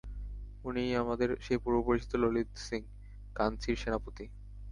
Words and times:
উনিই 0.63 0.91
আমাদের 0.95 1.29
সেই 1.41 1.59
পূর্বপরিচিত 1.63 2.11
ললিতসিংহ, 2.15 2.85
কাঞ্চীর 3.35 3.75
সেনাপতি। 3.75 4.25